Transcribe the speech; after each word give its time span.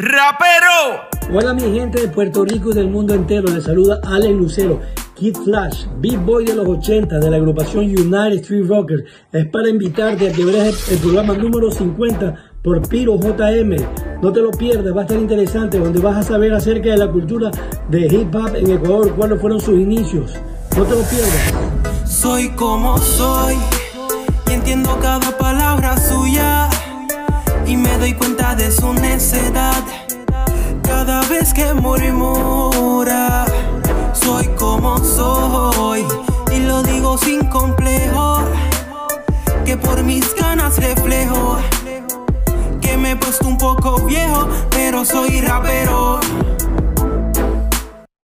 ¡Rapero! 0.00 1.08
Hola 1.34 1.54
mi 1.54 1.76
gente 1.76 2.00
de 2.00 2.06
Puerto 2.06 2.44
Rico 2.44 2.70
y 2.70 2.74
del 2.74 2.88
mundo 2.88 3.14
entero, 3.14 3.52
les 3.52 3.64
saluda 3.64 3.98
Alex 4.04 4.32
Lucero, 4.32 4.78
Kid 5.16 5.36
Flash, 5.38 5.86
Big 5.98 6.16
Boy 6.20 6.44
de 6.44 6.54
los 6.54 6.68
80 6.68 7.18
de 7.18 7.28
la 7.28 7.36
agrupación 7.36 7.86
United 7.86 8.38
Street 8.42 8.68
Rockers. 8.68 9.02
Es 9.32 9.46
para 9.46 9.68
invitarte 9.68 10.28
a 10.28 10.32
que 10.32 10.44
veas 10.44 10.88
el, 10.92 10.98
programa 10.98 11.34
número 11.34 11.72
50 11.72 12.32
por 12.62 12.88
Piro 12.88 13.16
JM. 13.18 13.74
No 14.22 14.32
te 14.32 14.40
lo 14.40 14.52
pierdas, 14.52 14.96
va 14.96 15.00
a 15.00 15.02
estar 15.02 15.18
interesante, 15.18 15.80
donde 15.80 15.98
vas 15.98 16.18
a 16.18 16.22
saber 16.22 16.54
acerca 16.54 16.90
de 16.90 16.98
la 16.98 17.10
cultura 17.10 17.50
de 17.88 18.06
hip 18.06 18.32
hop 18.36 18.54
en 18.54 18.70
Ecuador, 18.70 19.16
cuáles 19.16 19.40
fueron 19.40 19.60
sus 19.60 19.80
inicios. 19.80 20.32
No 20.76 20.84
te 20.84 20.94
lo 20.94 21.02
pierdas. 21.02 21.54
Soy 22.08 22.50
como 22.50 22.98
soy 22.98 23.56
y 24.48 24.52
entiendo 24.52 24.96
cada 25.02 25.36
palabra 25.36 25.96
suya 25.96 26.70
cuenta 28.48 28.54
de 28.54 28.70
su 28.70 28.92
necedad 28.92 29.84
cada 30.82 31.22
vez 31.22 31.52
que 31.52 31.74
murmura. 31.74 33.44
Soy 34.12 34.46
como 34.58 34.98
soy 34.98 36.04
y 36.52 36.60
lo 36.60 36.82
digo 36.82 37.18
sin 37.18 37.46
complejo, 37.46 38.44
que 39.64 39.76
por 39.76 40.02
mis 40.02 40.34
ganas 40.34 40.76
reflejo 40.78 41.58
que 42.80 42.96
me 42.96 43.12
he 43.12 43.16
puesto 43.16 43.46
un 43.48 43.58
poco 43.58 44.04
viejo, 44.06 44.48
pero 44.70 45.04
soy 45.04 45.40
rapero. 45.40 45.97